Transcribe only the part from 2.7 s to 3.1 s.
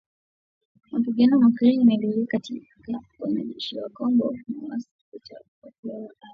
ya